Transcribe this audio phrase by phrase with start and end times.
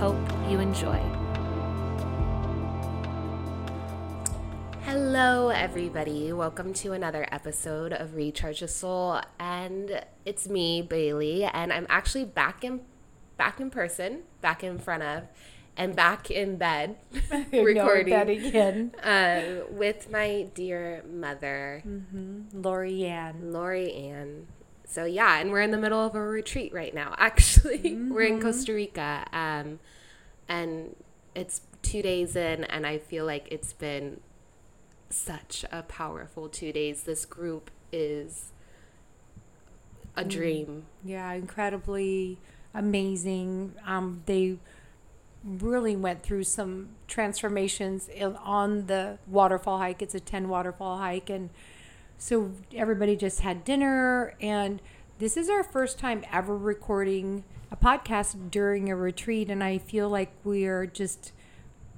[0.00, 0.98] And we hope you enjoy.
[4.84, 6.32] Hello, everybody.
[6.32, 9.20] Welcome to another episode of Recharge the Soul.
[9.38, 12.80] And it's me, Bailey, and I'm actually back in
[13.36, 15.24] back in person, back in front of
[15.76, 16.96] and back in bed
[17.52, 22.62] recording that again uh, with my dear mother, mm-hmm.
[22.62, 23.52] Lori Ann.
[23.52, 24.46] Lori Ann
[24.90, 27.14] so yeah, and we're in the middle of a retreat right now.
[27.18, 28.12] Actually, mm-hmm.
[28.12, 28.42] we're in mm-hmm.
[28.42, 29.78] Costa Rica, um,
[30.48, 30.96] and
[31.34, 34.20] it's two days in, and I feel like it's been
[35.08, 37.04] such a powerful two days.
[37.04, 38.50] This group is
[40.16, 40.28] a mm.
[40.28, 40.86] dream.
[41.04, 42.38] Yeah, incredibly
[42.74, 43.74] amazing.
[43.86, 44.58] Um, they
[45.44, 48.10] really went through some transformations
[48.44, 50.02] on the waterfall hike.
[50.02, 51.50] It's a 10 waterfall hike and
[52.20, 54.82] so everybody just had dinner, and
[55.18, 60.10] this is our first time ever recording a podcast during a retreat, and I feel
[60.10, 61.32] like we are just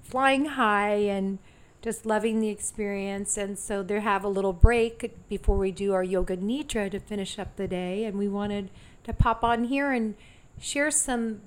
[0.04, 1.40] flying high and
[1.82, 3.36] just loving the experience.
[3.36, 7.36] And so they have a little break before we do our yoga nidra to finish
[7.36, 8.70] up the day, and we wanted
[9.02, 10.14] to pop on here and
[10.60, 11.40] share some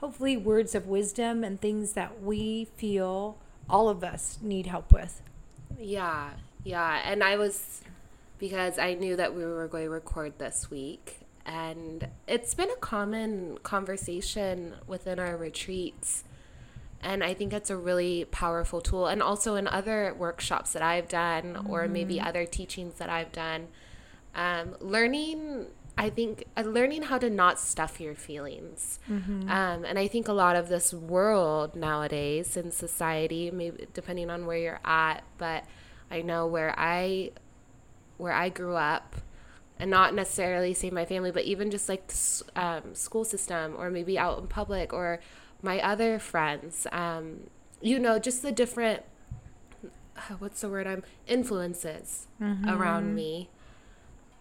[0.00, 3.38] hopefully words of wisdom and things that we feel
[3.70, 5.22] all of us need help with.
[5.78, 6.30] Yeah,
[6.64, 7.02] yeah.
[7.04, 7.82] And I was
[8.38, 11.20] because I knew that we were going to record this week.
[11.44, 16.24] And it's been a common conversation within our retreats.
[17.00, 19.06] And I think it's a really powerful tool.
[19.06, 21.70] And also in other workshops that I've done, mm-hmm.
[21.70, 23.68] or maybe other teachings that I've done,
[24.34, 25.66] um, learning
[25.98, 28.98] I think uh, learning how to not stuff your feelings.
[29.08, 29.48] Mm-hmm.
[29.48, 34.44] Um, and I think a lot of this world nowadays in society, maybe depending on
[34.44, 35.64] where you're at, but
[36.10, 37.30] I know where I
[38.18, 39.16] where I grew up,
[39.78, 43.90] and not necessarily say my family, but even just like the um, school system, or
[43.90, 45.20] maybe out in public, or
[45.62, 46.86] my other friends.
[46.92, 47.50] Um,
[47.80, 49.02] you know, just the different
[50.38, 52.68] what's the word I'm influences mm-hmm.
[52.68, 53.50] around me.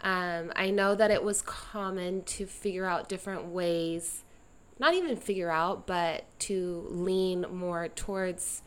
[0.02, 4.24] Um, I know that it was common to figure out different ways,
[4.78, 8.62] not even figure out, but to lean more towards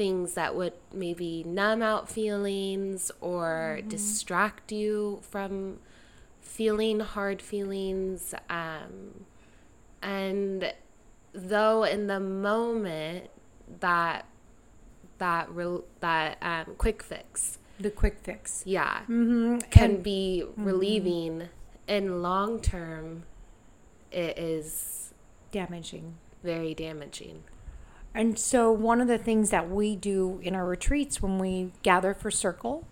[0.00, 3.88] things that would maybe numb out feelings or mm-hmm.
[3.90, 5.78] distract you from
[6.40, 8.34] feeling hard feelings.
[8.48, 9.26] Um,
[10.00, 10.72] and
[11.34, 13.28] though in the moment
[13.80, 14.24] that
[15.18, 19.58] that re- that um, quick fix, the quick fix, yeah, mm-hmm.
[19.68, 20.64] can and, be mm-hmm.
[20.64, 21.32] relieving.
[21.40, 21.44] Mm-hmm.
[21.88, 23.24] In long term,
[24.10, 25.12] it is
[25.52, 27.42] damaging, very damaging.
[28.14, 32.12] And so, one of the things that we do in our retreats when we gather
[32.12, 32.86] for circle,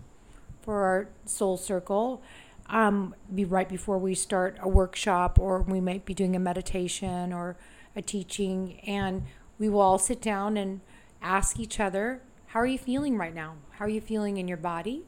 [0.61, 2.21] for our soul circle,
[2.67, 7.33] um, be right before we start a workshop, or we might be doing a meditation
[7.33, 7.57] or
[7.95, 9.23] a teaching, and
[9.57, 10.79] we will all sit down and
[11.21, 13.55] ask each other, How are you feeling right now?
[13.71, 15.03] How are you feeling in your body?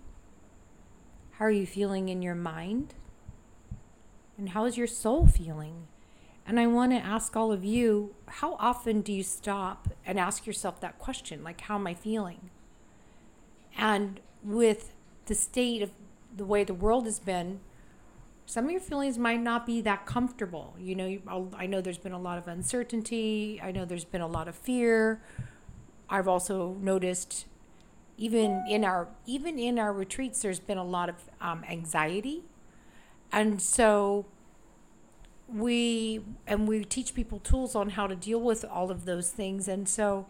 [1.31, 2.95] How are you feeling in your mind?
[4.37, 5.87] And how is your soul feeling?
[6.45, 10.45] And I want to ask all of you how often do you stop and ask
[10.45, 11.43] yourself that question?
[11.43, 12.49] Like, how am I feeling?
[13.77, 14.93] And with
[15.25, 15.91] the state of
[16.35, 17.59] the way the world has been,
[18.45, 20.75] some of your feelings might not be that comfortable.
[20.79, 24.27] You know, I know there's been a lot of uncertainty, I know there's been a
[24.27, 25.21] lot of fear.
[26.09, 27.45] I've also noticed
[28.17, 32.43] even in our even in our retreats there's been a lot of um, anxiety
[33.31, 34.25] and so
[35.53, 39.67] we and we teach people tools on how to deal with all of those things.
[39.67, 40.27] And so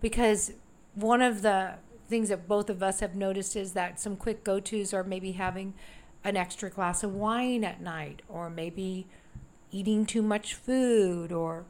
[0.00, 0.52] because
[0.94, 1.74] one of the
[2.08, 5.74] things that both of us have noticed is that some quick go-to's are maybe having
[6.24, 9.06] an extra glass of wine at night or maybe
[9.70, 11.64] eating too much food or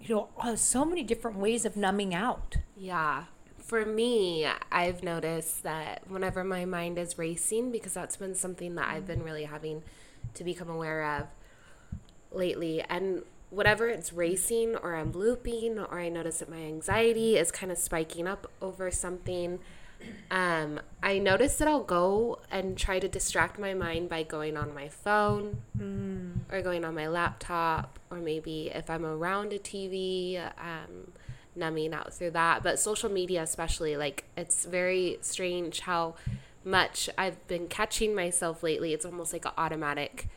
[0.00, 2.56] you know uh, so many different ways of numbing out.
[2.76, 3.24] Yeah.
[3.58, 8.88] For me i've noticed that whenever my mind is racing because that's been something that
[8.88, 9.82] i've been really having
[10.32, 11.26] to become aware of
[12.32, 17.50] lately and whatever it's racing or I'm looping or I notice that my anxiety is
[17.50, 19.58] kind of spiking up over something,
[20.30, 24.74] um, I notice that I'll go and try to distract my mind by going on
[24.74, 26.40] my phone Mm.
[26.52, 31.12] or going on my laptop, or maybe if I'm around a TV, um,
[31.56, 32.62] numbing out through that.
[32.62, 36.14] But social media, especially, like it's very strange how
[36.64, 38.92] much I've been catching myself lately.
[38.92, 40.28] It's almost like an automatic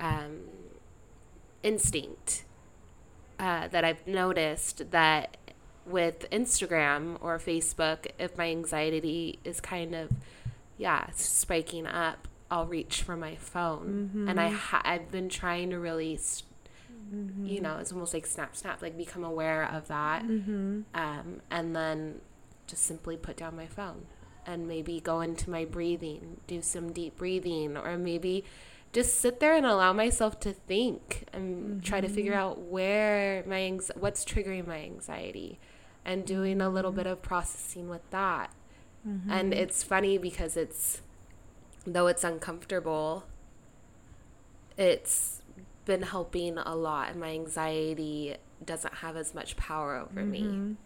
[0.00, 0.40] um,
[1.62, 2.44] instinct
[3.38, 5.36] uh, that I've noticed that
[5.84, 10.10] with Instagram or Facebook, if my anxiety is kind of,
[10.78, 14.26] yeah, spiking up, I'll reach for my phone.
[14.28, 16.44] And I ha- I've been trying to really, s
[17.44, 20.22] you know, it's almost like snap, snap, like become aware of that.
[20.22, 20.82] Mm-hmm.
[20.94, 22.20] Um, and then
[22.66, 24.06] just simply put down my phone
[24.46, 28.44] and maybe go into my breathing, do some deep breathing, or maybe
[28.92, 32.40] just sit there and allow myself to think and try to figure mm-hmm.
[32.40, 35.58] out where my anx- what's triggering my anxiety
[36.04, 37.12] and doing a little bit mm-hmm.
[37.12, 38.52] of processing with that.
[39.04, 39.52] And mm-hmm.
[39.52, 41.00] it's funny because it's
[41.84, 43.24] though it's uncomfortable,
[44.76, 45.42] it's
[45.84, 50.76] been helping a lot and my anxiety doesn't have as much power over me.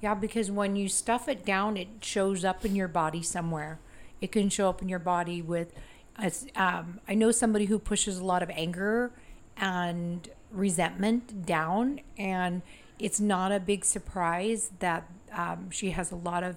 [0.00, 3.78] Yeah, because when you stuff it down, it shows up in your body somewhere.
[4.20, 5.72] It can show up in your body with,
[6.16, 9.12] as um, I know somebody who pushes a lot of anger
[9.56, 12.62] and resentment down, and
[12.98, 16.56] it's not a big surprise that um, she has a lot of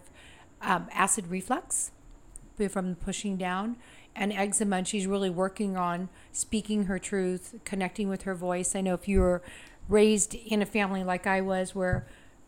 [0.62, 1.92] um, acid reflux
[2.70, 3.78] from pushing down
[4.16, 8.76] and eczema and she's really working on speaking her truth connecting with her voice.
[8.76, 9.44] I know if you were
[9.88, 12.06] raised in a family like i was where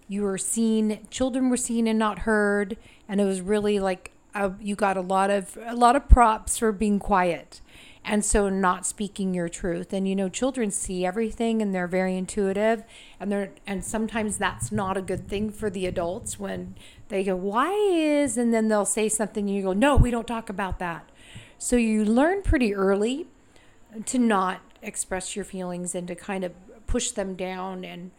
[0.07, 2.75] you were seen children were seen and not heard
[3.07, 6.57] and it was really like uh you got a lot of a lot of props
[6.57, 7.61] for being quiet
[8.03, 9.93] and so not speaking your truth.
[9.93, 12.83] And you know children see everything and they're very intuitive
[13.19, 16.75] and they're and sometimes that's not a good thing for the adults when
[17.09, 20.27] they go why is and then they'll say something and you go no we don't
[20.27, 21.09] talk about that.
[21.57, 23.27] So you learn pretty early
[24.05, 26.53] to not express your feelings and to kind of
[26.87, 28.11] push them down and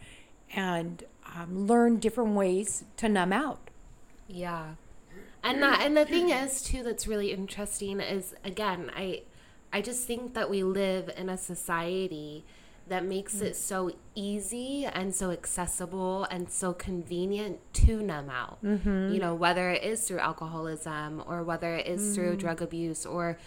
[0.53, 1.03] and
[1.35, 3.69] um, learn different ways to numb out.
[4.27, 4.75] Yeah.
[5.43, 9.23] And that and the thing is too that's really interesting is again, I
[9.73, 12.43] I just think that we live in a society
[12.87, 18.61] that makes it so easy and so accessible and so convenient to numb out.
[18.63, 19.13] Mm-hmm.
[19.13, 22.39] You know, whether it is through alcoholism or whether it is through mm.
[22.39, 23.37] drug abuse or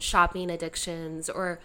[0.00, 1.60] shopping addictions or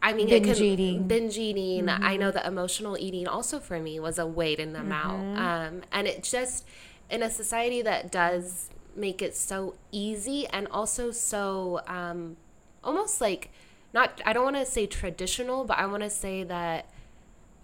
[0.00, 1.08] I mean, it Binge can, eating.
[1.08, 1.86] binge eating.
[1.86, 2.04] Mm-hmm.
[2.04, 5.18] I know that emotional eating also for me was a way to numb out.
[5.18, 5.38] Mm-hmm.
[5.38, 6.64] Um, and it just,
[7.10, 12.36] in a society that does make it so easy and also so um,
[12.82, 13.50] almost like,
[13.94, 16.90] not, I don't want to say traditional, but I want to say that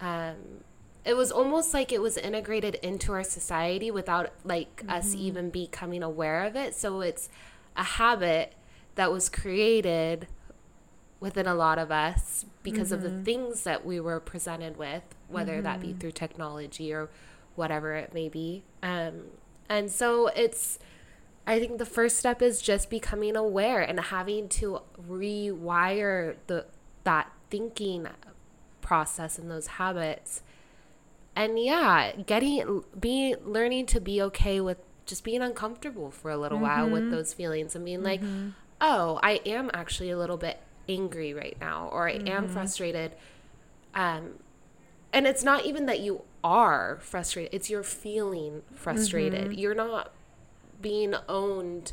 [0.01, 0.37] um,
[1.05, 6.03] it was almost like it was integrated into our society without like us even becoming
[6.03, 6.75] aware of it.
[6.75, 7.29] So it's
[7.77, 8.55] a habit
[8.95, 10.29] that was created
[11.21, 15.61] within a lot of us because of the things that we were presented with, whether
[15.63, 17.11] that be through technology or
[17.55, 18.63] whatever it may be.
[18.83, 19.25] Um,
[19.69, 20.79] and so it's,
[21.47, 26.67] I think the first step is just becoming aware and having to rewire the
[27.05, 28.09] that thinking
[28.81, 30.43] process and those habits.
[31.37, 36.59] And yeah, getting being learning to be okay with just being uncomfortable for a little
[36.59, 37.13] while with mm-hmm.
[37.13, 38.51] those feelings and being like, mm-hmm.
[38.81, 42.53] "Oh, I am actually a little bit angry right now or I am mm-hmm.
[42.53, 43.13] frustrated."
[43.95, 44.39] Um
[45.13, 49.59] and it's not even that you are frustrated, it's you're feeling frustrated.
[49.59, 50.13] You're not
[50.85, 51.93] being owned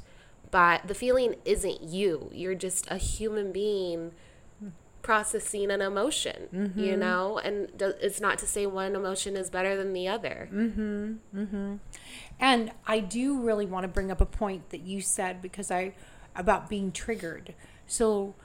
[0.51, 2.29] by the feeling isn't you.
[2.33, 4.11] You're just a human being
[5.01, 6.99] processing an emotion, you mm-hmm.
[6.99, 7.39] know?
[7.39, 10.49] And it's not to say one emotion is better than the other.
[10.53, 11.13] Mm-hmm.
[11.35, 11.75] Mm-hmm.
[12.39, 15.93] And I do really want to bring up a point that you said because I
[16.35, 17.53] about being triggered.
[17.87, 18.35] So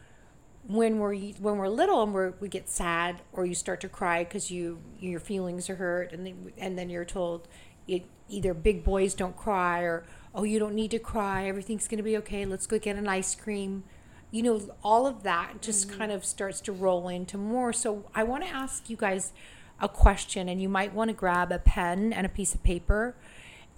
[0.66, 4.24] when we're when we're little and we're, we get sad or you start to cry
[4.24, 7.46] because you your feelings are hurt and then and then you're told
[7.86, 10.04] it, either big boys don't cry or
[10.36, 13.08] oh you don't need to cry everything's going to be okay let's go get an
[13.08, 13.82] ice cream.
[14.30, 15.98] You know all of that just mm-hmm.
[15.98, 17.72] kind of starts to roll into more.
[17.72, 19.32] So i want to ask you guys
[19.80, 23.16] a question and you might want to grab a pen and a piece of paper.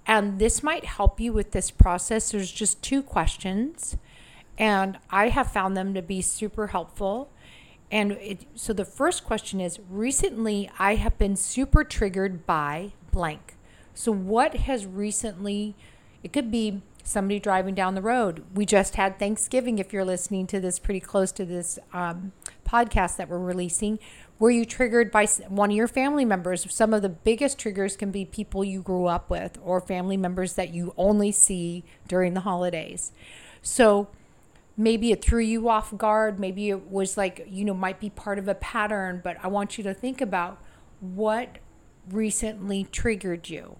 [0.05, 2.31] And this might help you with this process.
[2.31, 3.97] There's just two questions
[4.57, 7.31] and I have found them to be super helpful.
[7.91, 13.55] And it, so the first question is recently I have been super triggered by blank.
[13.93, 15.75] So what has recently
[16.23, 18.43] it could be somebody driving down the road.
[18.53, 22.33] We just had Thanksgiving if you're listening to this pretty close to this um,
[22.67, 23.99] podcast that we're releasing.
[24.37, 26.65] Were you triggered by one of your family members?
[26.73, 30.53] Some of the biggest triggers can be people you grew up with or family members
[30.53, 33.11] that you only see during the holidays.
[33.61, 34.07] So
[34.77, 36.39] maybe it threw you off guard.
[36.39, 39.77] Maybe it was like, you know, might be part of a pattern, but I want
[39.77, 40.57] you to think about
[41.01, 41.57] what
[42.09, 43.75] recently triggered you.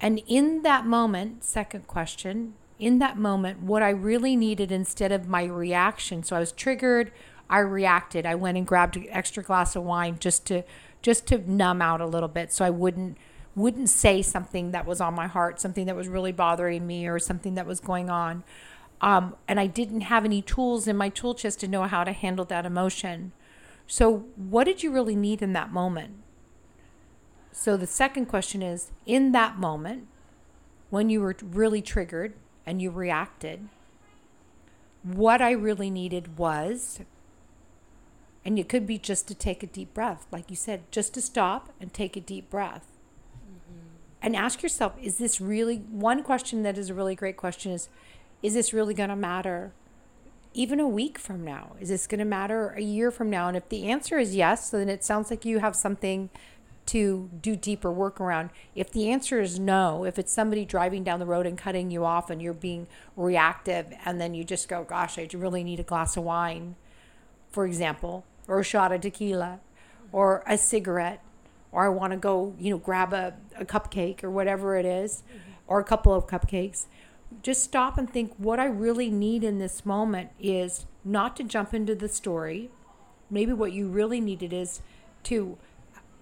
[0.00, 5.28] And in that moment, second question, in that moment, what I really needed instead of
[5.28, 6.22] my reaction.
[6.22, 7.10] So I was triggered,
[7.48, 8.26] I reacted.
[8.26, 10.62] I went and grabbed an extra glass of wine just to
[11.02, 13.16] just to numb out a little bit so I wouldn't
[13.54, 17.18] wouldn't say something that was on my heart, something that was really bothering me or
[17.18, 18.44] something that was going on.
[19.00, 22.12] Um, and I didn't have any tools in my tool chest to know how to
[22.12, 23.32] handle that emotion.
[23.86, 26.16] So, what did you really need in that moment?
[27.58, 30.08] So, the second question is in that moment,
[30.90, 32.34] when you were really triggered
[32.66, 33.70] and you reacted,
[35.02, 37.00] what I really needed was,
[38.44, 41.22] and it could be just to take a deep breath, like you said, just to
[41.22, 42.92] stop and take a deep breath.
[43.42, 43.86] Mm-hmm.
[44.20, 47.88] And ask yourself, is this really one question that is a really great question is,
[48.42, 49.72] is this really going to matter
[50.52, 51.74] even a week from now?
[51.80, 53.48] Is this going to matter a year from now?
[53.48, 56.28] And if the answer is yes, then it sounds like you have something
[56.86, 58.50] to do deeper work around.
[58.74, 62.04] If the answer is no, if it's somebody driving down the road and cutting you
[62.04, 65.84] off and you're being reactive and then you just go, gosh, I really need a
[65.84, 66.76] glass of wine,
[67.50, 69.60] for example, or a shot of tequila
[70.12, 71.22] or a cigarette,
[71.72, 75.22] or I want to go, you know, grab a, a cupcake or whatever it is,
[75.28, 75.50] mm-hmm.
[75.66, 76.86] or a couple of cupcakes
[77.42, 81.74] just stop and think what I really need in this moment is not to jump
[81.74, 82.70] into the story.
[83.30, 84.80] Maybe what you really needed is
[85.24, 85.58] to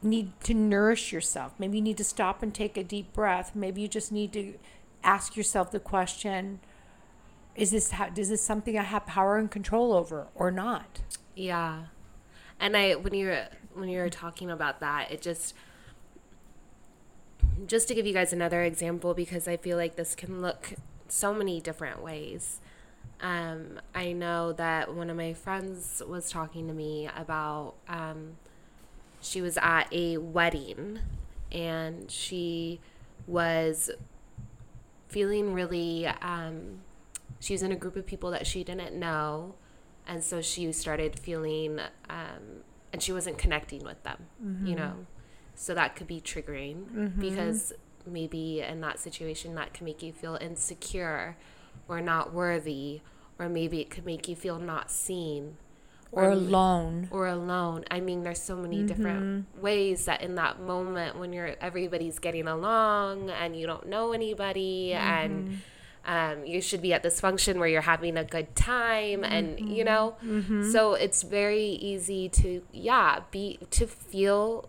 [0.05, 1.55] need to nourish yourself.
[1.59, 3.55] Maybe you need to stop and take a deep breath.
[3.55, 4.55] Maybe you just need to
[5.03, 6.61] ask yourself the question
[7.55, 11.01] is this how, is this something I have power and control over or not?
[11.35, 11.85] Yeah.
[12.59, 15.55] And I when you're when you're talking about that, it just
[17.67, 20.75] just to give you guys another example because I feel like this can look
[21.09, 22.61] so many different ways.
[23.21, 28.37] Um, I know that one of my friends was talking to me about um,
[29.25, 31.01] she was at a wedding
[31.51, 32.81] and she
[33.27, 33.91] was
[35.09, 36.81] feeling really um,
[37.41, 39.55] she was in a group of people that she didn't know
[40.07, 42.63] and so she started feeling um,
[42.93, 44.27] and she wasn't connecting with them
[44.67, 45.07] you know?
[45.57, 46.85] So that could be triggering
[47.21, 47.73] because
[48.07, 51.37] maybe in that situation that can make you feel insecure
[51.89, 53.01] or not worthy
[53.39, 55.57] or maybe it could make you feel not seen
[56.15, 57.09] Or alone.
[57.11, 57.85] or alone.
[57.91, 58.87] I mean, there's so many mm-hmm.
[58.87, 64.13] different ways that in that moment when you're everybody's getting along and you don't know
[64.13, 66.13] anybody and mm-hmm.
[66.13, 69.85] um, you should be at this function where you're having a good time and you
[69.85, 70.61] mm-hmm.
[70.61, 74.69] know, so it's very easy to yeah be to feel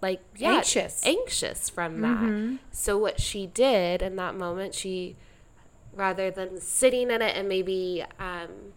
[0.00, 1.06] like yeah, Anxious.
[1.06, 2.58] anxious from that.
[2.70, 5.16] So what she did in that moment, she
[5.94, 8.72] rather than sitting in it and maybe um,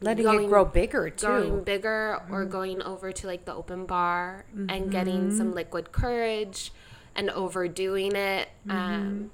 [0.00, 1.26] Letting going- it grow bigger too.
[1.26, 2.50] going bigger or mm-hmm.
[2.50, 5.36] going over to like the open bar and getting mm-hmm.
[5.38, 6.72] some liquid courage
[7.14, 8.48] and overdoing it.
[8.66, 8.70] Mm-hmm.
[8.76, 9.30] Um,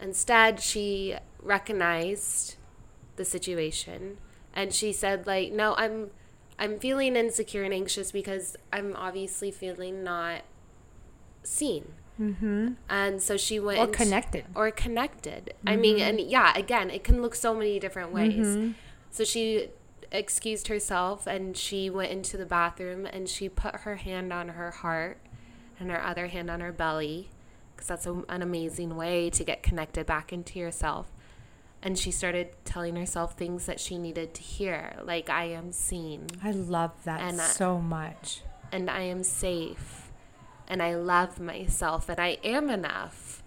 [0.00, 2.56] instead, she recognized
[3.16, 4.18] the situation
[4.54, 6.10] and she said, like, no, I'm.
[6.58, 10.40] I'm feeling insecure and anxious because I'm obviously feeling not
[11.42, 11.92] seen.
[12.18, 12.68] Mm-hmm.
[12.88, 14.46] And so she went Or connected.
[14.54, 15.52] or connected.
[15.66, 18.72] I mean, and yeah, again, it can look so many different ways.
[19.10, 19.68] So she
[20.12, 24.70] excused herself and she went into the bathroom and she put her hand on her
[24.70, 25.18] heart
[25.78, 27.30] and her other hand on her belly
[27.74, 31.10] because that's a, an amazing way to get connected back into yourself.
[31.82, 36.26] And she started telling herself things that she needed to hear, like, I am seen
[36.42, 38.40] I love that And, so much.
[38.72, 40.10] and I am safe
[40.66, 43.42] and I love myself and I am enough.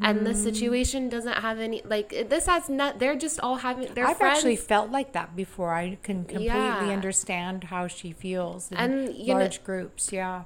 [0.00, 2.98] And the situation doesn't have any like this has not.
[2.98, 3.92] They're just all having.
[3.94, 4.38] They're I've friends.
[4.38, 5.74] actually felt like that before.
[5.74, 6.88] I can completely Yeah.
[6.98, 10.12] understand how she feels in And, you know- large groups.
[10.12, 10.44] Yeah.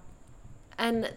[0.78, 1.12] and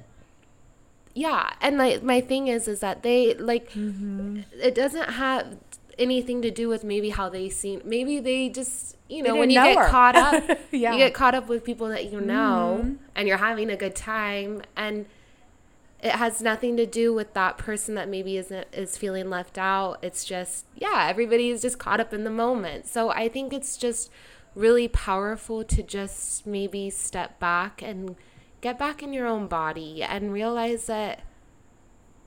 [1.16, 4.42] yeah, and like my thing is, is that they like Mm-hmm.
[4.62, 5.58] it doesn't have
[6.00, 7.82] anything to do with maybe how they seem.
[7.86, 9.88] Maybe they just you know when you get her.
[9.90, 10.90] caught up, Yeah.
[10.90, 10.94] Mm-hmm.
[10.94, 14.62] you get caught up with people that you know, and you're having a good time
[14.76, 15.06] and.
[16.04, 19.98] It has nothing to do with that person that maybe isn't is feeling left out
[20.04, 23.78] it's just yeah everybody is just caught up in the moment so i think it's
[23.78, 24.12] just
[24.56, 28.16] really powerful to just maybe step back and
[28.62, 31.22] get back in your own body and realize that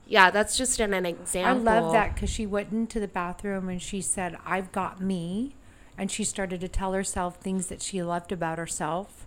[0.05, 1.67] yeah that's just an, an example.
[1.67, 5.55] I love that because she went into the bathroom and she said, I've got me.
[5.97, 9.25] And she started to tell herself things that she loved about herself.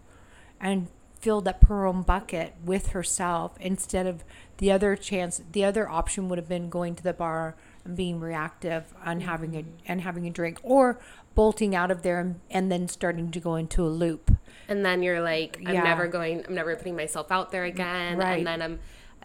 [0.61, 0.89] and
[1.21, 4.25] filled up her own bucket with herself instead of
[4.59, 8.19] the other chance the other option would have been going to the bar and being
[8.21, 10.99] reactive and having a and having a drink or
[11.35, 14.31] bolting out of there and, and then starting to go into a loop
[14.69, 15.83] and then you're like i'm Yeah.
[15.83, 18.39] never going i'm never putting myself out there again Right.
[18.39, 18.79] and then i'm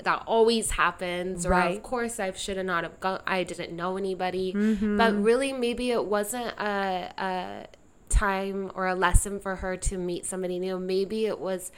[0.03, 1.77] that always happens or Right.
[1.77, 4.97] of course i should have not have gone i didn't know anybody Mm-hmm.
[4.97, 7.67] but really maybe it wasn't a, a
[8.09, 11.71] time or a lesson for her to meet somebody new maybe it was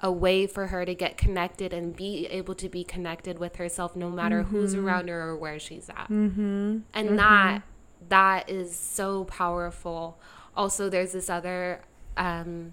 [0.00, 3.94] a way for her to get connected and be able to be connected with herself
[3.94, 4.86] no matter who's Mm-hmm.
[4.86, 6.78] around her or where she's at mm-hmm.
[6.92, 7.62] and that
[8.08, 10.18] that is so powerful
[10.56, 11.82] also there's this other
[12.16, 12.72] um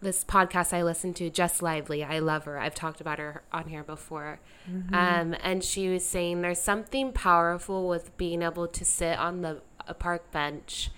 [0.00, 2.04] this podcast I listen to, Just Lively.
[2.04, 2.58] I love her.
[2.58, 4.38] I've talked about her on here before.
[4.92, 9.60] Um, and she was saying there's something powerful with being able to sit on the
[9.88, 10.90] a park bench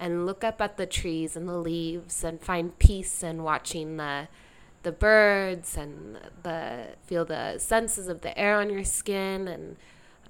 [0.00, 4.28] and look up at the trees and the leaves and find peace in watching the
[4.84, 9.76] the birds and the feel the senses of the air on your skin and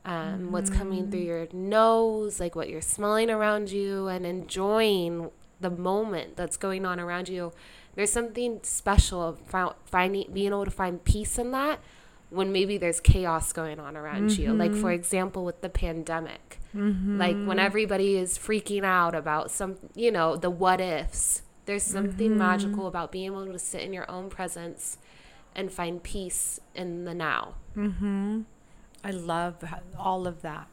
[0.04, 5.68] um, what's coming through your nose, like what you're smelling around you, and enjoying the
[5.68, 7.52] moment that's going on around you.
[7.94, 11.80] There's something special of fou- finding, being able to find peace in that
[12.30, 14.52] when maybe there's chaos going on around you.
[14.52, 14.80] Like mm-hmm.
[14.80, 17.18] for example, with the pandemic, mm-hmm.
[17.18, 21.42] like when everybody is freaking out about some, you know, the what ifs.
[21.64, 22.38] There's something mm-hmm.
[22.38, 24.96] magical about being able to sit in your own presence
[25.54, 27.54] and find peace in the now.
[29.04, 29.62] i love
[29.96, 30.68] all of that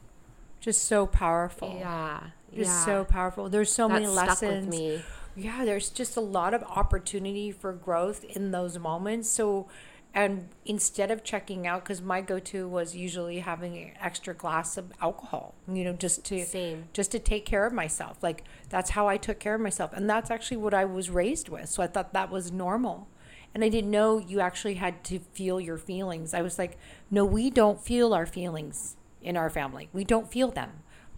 [0.60, 2.20] just so powerful Yeah.
[2.54, 2.84] just yeah.
[2.84, 5.02] so powerful there's so that many stuck lessons with me.
[5.36, 9.68] yeah there's just a lot of opportunity for growth in those moments so
[10.16, 14.90] and instead of checking out because my go-to was usually having an extra glass of
[15.02, 16.88] alcohol you know just to Same.
[16.94, 18.16] just to take care of myself.
[18.22, 19.92] Like that's how i took care of myself.
[19.92, 21.68] And that's actually what i was raised with.
[21.68, 23.06] So i thought that was normal.
[23.54, 26.32] And i didn't know you actually had to feel your feelings.
[26.32, 26.78] I was like
[27.10, 29.90] no we don't feel our feelings in our family.
[29.92, 30.70] We don't feel them.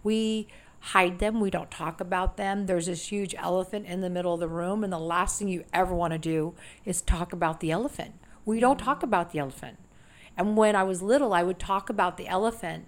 [0.03, 0.47] We
[0.81, 1.39] hide them.
[1.39, 2.65] We don't talk about them.
[2.65, 5.63] There's this huge elephant in the middle of the room and the last thing you
[5.71, 6.53] ever want to do
[6.83, 8.15] is talk about the elephant
[8.49, 9.77] we don't talk about the elephant
[10.39, 12.85] and when I was little, I would talk about the elephant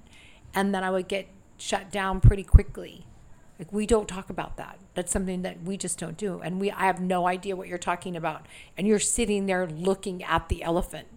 [0.53, 3.05] and then I would get shut down pretty quickly.
[3.59, 4.79] Like we don't talk about that.
[4.93, 6.39] That's something that we just don't do.
[6.39, 8.45] And we I have no idea what you're talking about.
[8.77, 11.09] And you're sitting there looking at the elephant.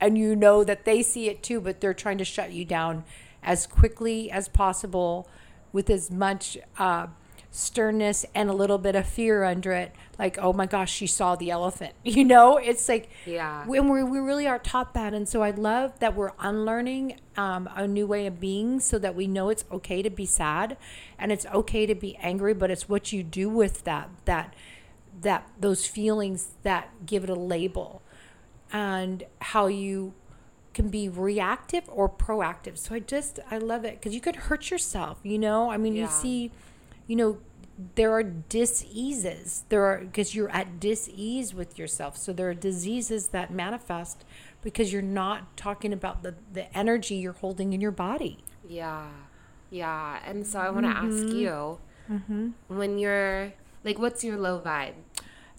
[0.00, 3.02] And you know that they see it too, but they're trying to shut you down
[3.42, 5.28] as quickly as possible
[5.72, 7.08] with as much uh,
[7.52, 9.92] sternness and a little bit of fear under it.
[10.18, 11.94] Like, oh my gosh, she saw the elephant.
[12.04, 13.66] You know, it's like Yeah.
[13.66, 17.68] when we we really are taught that, and so I love that we're unlearning um,
[17.74, 20.76] a new way of being, so that we know it's okay to be sad,
[21.18, 24.54] and it's okay to be angry, but it's what you do with that that
[25.22, 28.02] that those feelings that give it a label,
[28.72, 30.14] and how you
[30.72, 32.78] can be reactive or proactive.
[32.78, 35.18] So I just I love it because you could hurt yourself.
[35.24, 36.52] You know, I mean, you see,
[37.10, 37.38] you know,
[37.96, 38.22] there are
[38.92, 39.64] diseases.
[39.68, 42.16] There are because you're at dis-ease with yourself.
[42.16, 44.24] So there are diseases that manifest
[44.62, 48.34] because you're not talking about the the energy you're holding in your body.
[48.68, 49.08] Yeah.
[49.70, 50.18] Yeah.
[50.24, 51.24] And so I want to Mm-hmm.
[51.26, 51.78] ask you
[52.68, 53.52] when you're
[53.84, 54.94] like, what's your low vibe?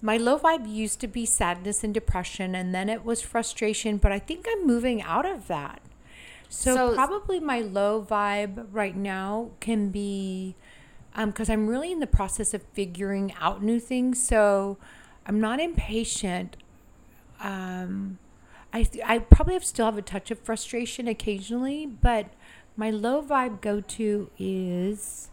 [0.00, 3.96] My low vibe used to be sadness and depression, and then it was frustration.
[3.98, 5.80] But I think I'm moving out of that.
[6.48, 10.54] So, So- probably my low vibe right now can be
[11.14, 14.22] because I'm really in the process of figuring out new things.
[14.22, 14.78] So
[15.26, 16.56] I'm not impatient.
[17.40, 18.18] Um,
[18.72, 22.26] I I probably have still have a touch of frustration occasionally, but
[22.76, 25.28] my low vibe go to is,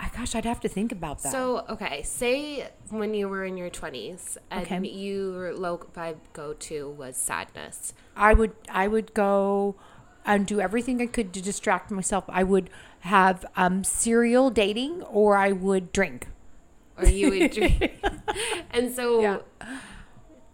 [0.00, 1.30] I gosh, I'd have to think about that.
[1.30, 4.88] So, okay, say when you were in your 20s and Okay.
[4.88, 7.94] your low vibe go to was sadness.
[8.16, 9.76] I would I would go
[10.24, 12.24] and do everything I could to distract myself.
[12.28, 16.28] I would have um, serial dating, or I would drink.
[16.98, 18.00] Or you would drink.
[18.70, 19.38] and so, Yeah.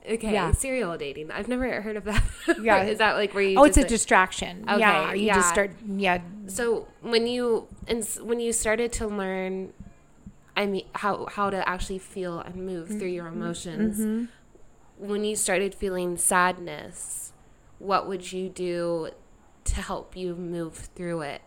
[0.09, 0.53] okay, Yeah.
[0.53, 1.31] serial dating.
[1.31, 2.23] I've never heard of that.
[2.63, 2.85] Yeah.
[2.85, 4.65] Is that like where you Oh, it's a distraction.
[4.69, 5.35] Okay, yeah, you yeah.
[5.35, 5.73] just start.
[5.87, 9.73] Yeah, So when you and when you started to learn,
[10.57, 13.43] I mean, how how to actually feel and move through your Mm-hmm.
[13.43, 14.29] emotions,
[14.97, 17.33] when you started feeling sadness,
[17.79, 19.11] what would you do
[19.69, 21.43] to help you move through it?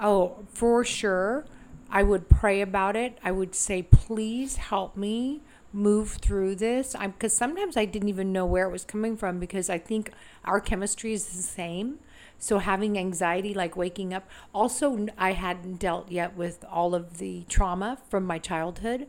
[0.00, 1.44] Oh, for sure.
[1.90, 3.18] I would pray about it.
[3.22, 6.94] I would say, please help me move through this.
[6.94, 10.12] I'm because sometimes I didn't even know where it was coming from because I think
[10.44, 11.98] our chemistry is the same.
[12.38, 14.28] So having anxiety, like waking up.
[14.52, 19.06] Also, I hadn't dealt yet with all of the trauma from my childhood.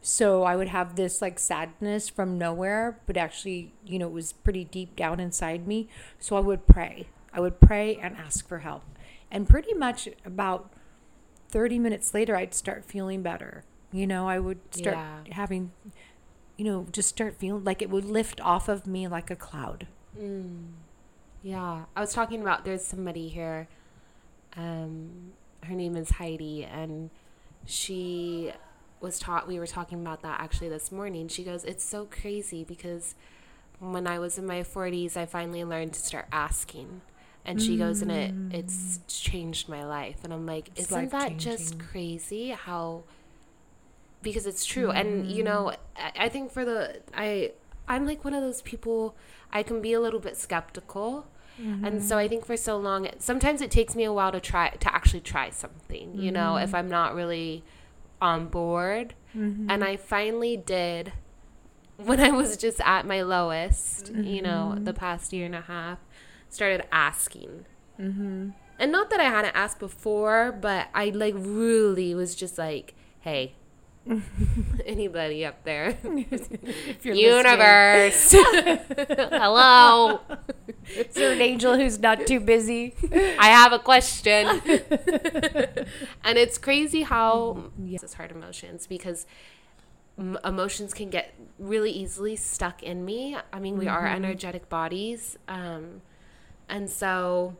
[0.00, 4.32] So I would have this like sadness from nowhere, but actually, you know, it was
[4.32, 5.88] pretty deep down inside me.
[6.18, 7.08] So I would pray.
[7.32, 8.82] I would pray and ask for help.
[9.30, 10.70] And pretty much about
[11.48, 13.64] 30 minutes later, I'd start feeling better.
[13.92, 15.20] You know, I would start Yeah.
[15.32, 15.72] having,
[16.56, 19.86] you know, just start feeling like it would lift off of me like a cloud.
[21.42, 23.68] Yeah, I was talking about there's somebody here.
[24.56, 27.10] Um, her name is Heidi, and
[27.64, 28.52] she
[29.00, 29.46] was taught.
[29.46, 31.28] We were talking about that actually this morning.
[31.28, 33.14] She goes, "It's so crazy because
[33.78, 37.02] when I was in my 40s, I finally learned to start asking."
[37.46, 38.52] And she goes, and it mm.
[38.52, 40.24] it's changed my life.
[40.24, 42.50] And I'm like, It's isn't that just crazy?
[42.50, 43.04] How
[44.26, 44.90] because it's true.
[44.90, 45.46] And you mm.
[45.46, 47.52] know I, I think for the i
[47.88, 49.14] i'm like one of those people
[49.52, 51.26] i can be a little bit skeptical.
[51.58, 52.28] And so i mm-hmm.
[52.28, 55.48] think for so long sometimes it takes me a while to try to actually try
[55.48, 56.76] something you know if mm-hmm.
[56.76, 57.64] i'm not really
[58.20, 59.14] on board.
[59.32, 59.82] And mm-hmm.
[59.82, 61.12] i finally did
[61.96, 65.98] when i was just at my lowest you know the past year and a half
[66.48, 67.66] started asking
[68.00, 68.50] mm-hmm.
[68.78, 73.54] and not that I hadn't asked before, but I like really was just like, hey,
[74.86, 80.20] anybody up there, If you're universe, hello,
[80.86, 82.94] Is there an angel who's not too busy?
[83.38, 84.46] I have a question.
[86.24, 87.86] and it's crazy how mm-hmm.
[87.86, 87.98] Yeah.
[88.02, 89.26] it's hard emotions because
[90.18, 93.36] m- emotions can get really easily stuck in me.
[93.52, 94.24] I mean, we are mm-hmm.
[94.24, 95.36] energetic bodies.
[95.48, 96.02] Um,
[96.68, 97.56] and so,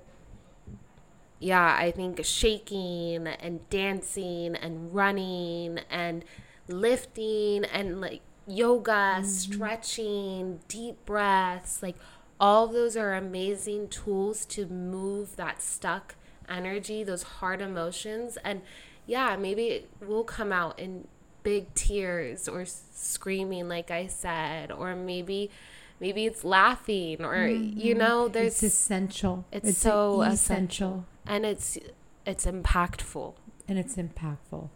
[1.39, 6.25] yeah, I think shaking and dancing and running and
[6.69, 9.25] lifting and like yoga, mm-hmm.
[9.25, 11.97] stretching, deep breaths, like
[12.41, 16.15] all those are amazing tools to move that stuck
[16.49, 18.39] energy, those hard emotions.
[18.45, 18.63] And
[19.07, 21.07] yeah, maybe it will come out in
[21.43, 25.51] big tears or screaming, like I said, or maybe.
[26.01, 29.45] Maybe it's laughing, or you know, there's It's essential.
[29.51, 31.07] it's so essential.
[31.27, 31.79] and it's
[32.27, 33.35] it's impactful.
[33.69, 34.69] and it's impactful.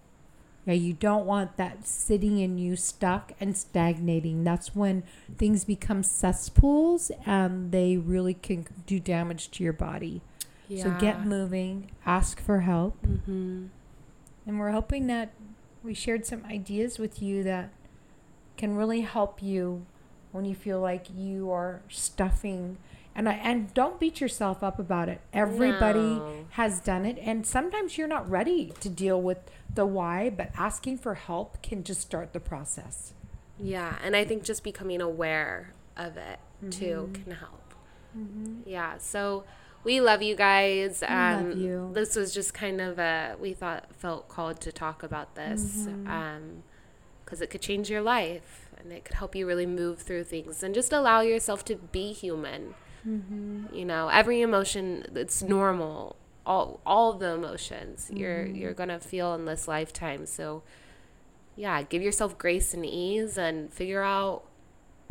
[0.67, 4.45] Yeah, you don't want that sitting in you stuck and stagnating.
[4.45, 5.03] That's when
[5.37, 10.21] things become cesspools and they really can do damage to your body.
[10.69, 10.85] yeah.
[10.85, 12.95] So get moving, ask for help.
[13.05, 13.67] hmm
[14.47, 15.33] And we're hoping that
[15.83, 17.71] we shared some ideas with you that
[18.59, 19.87] can really help you
[20.33, 22.77] when you feel like you are stuffing.
[23.15, 25.21] And I, and don't beat yourself up about it.
[25.33, 26.47] Everybody No.
[26.51, 29.39] has done it, and sometimes you're not ready to deal with
[29.75, 30.31] the why.
[30.31, 33.13] But asking for help can just start the process.
[33.59, 36.39] Yeah, and I think just becoming aware of it
[36.71, 37.23] too Mm-hmm.
[37.25, 37.75] can help.
[38.67, 39.45] Yeah, so
[39.85, 41.03] we love you guys.
[41.07, 41.91] Um, love you.
[41.93, 46.07] This was just kind of a we thought felt called to talk about this Mm-hmm.
[46.11, 46.63] um,
[47.25, 50.63] because it could change your life and it could help you really move through things
[50.63, 52.75] and just allow yourself to be human.
[53.07, 53.75] Mm-hmm.
[53.75, 56.17] You know, every emotion it's normal.
[56.47, 58.57] All all the emotions you're Mm-hmm.
[58.57, 60.27] you're gonna feel in this lifetime.
[60.27, 60.63] So
[61.57, 64.45] yeah, give yourself grace and ease and figure out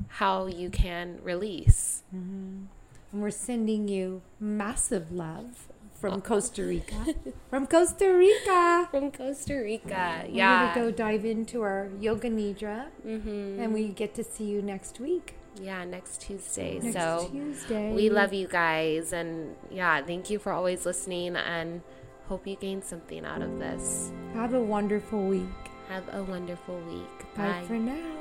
[0.08, 2.04] how you can release.
[2.12, 2.68] And
[3.22, 5.68] we're sending you massive love
[6.00, 6.96] from Costa Rica.
[7.50, 8.88] from Costa Rica.
[8.92, 10.26] From Costa Rica.
[10.30, 10.68] Yeah.
[10.68, 13.60] We're gonna go dive into our yoga nidra, mm-hmm.
[13.60, 15.36] and we get to see you next week.
[15.62, 16.80] Yeah, next Tuesday.
[16.80, 17.94] Next so Tuesday.
[17.94, 21.82] we love you guys and yeah, thank you for always listening and
[22.28, 24.12] hope you gain something out of this.
[24.34, 25.44] Have a wonderful week.
[25.90, 27.36] Have a wonderful week.
[27.36, 27.64] Bye Bye.
[27.68, 28.20] for now.